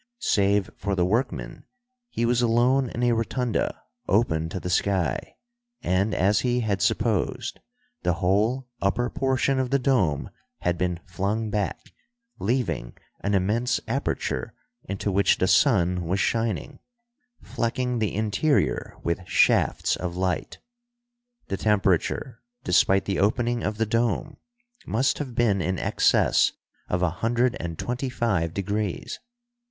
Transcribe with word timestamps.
Save 0.17 0.71
for 0.75 0.95
the 0.95 1.05
workman, 1.05 1.63
he 2.09 2.25
was 2.25 2.41
alone 2.41 2.89
in 2.89 3.03
a 3.03 3.11
rotunda, 3.11 3.83
open 4.09 4.49
to 4.49 4.59
the 4.59 4.67
sky, 4.71 5.35
and, 5.83 6.15
as 6.15 6.39
he 6.39 6.61
had 6.61 6.81
supposed, 6.81 7.59
the 8.01 8.13
whole 8.15 8.67
upper 8.81 9.11
portion 9.11 9.59
of 9.59 9.69
the 9.69 9.77
dome 9.77 10.31
had 10.61 10.75
been 10.75 10.99
flung 11.05 11.51
back, 11.51 11.93
leaving 12.39 12.97
an 13.19 13.35
immense 13.35 13.79
aperture 13.87 14.55
into 14.85 15.11
which 15.11 15.37
the 15.37 15.47
sun 15.47 16.05
was 16.07 16.19
shining, 16.19 16.79
flecking 17.39 17.99
the 17.99 18.15
interior 18.15 18.97
with 19.03 19.19
shafts 19.27 19.95
of 19.95 20.17
light. 20.17 20.57
The 21.45 21.57
temperature, 21.57 22.41
despite 22.63 23.05
the 23.05 23.19
opening 23.19 23.61
of 23.61 23.77
the 23.77 23.85
dome, 23.85 24.37
must 24.83 25.19
have 25.19 25.35
been 25.35 25.61
in 25.61 25.77
excess 25.77 26.53
of 26.89 27.03
a 27.03 27.11
hundred 27.21 27.55
and 27.59 27.77
twenty 27.77 28.09
five 28.09 28.51
degrees. 28.55 29.19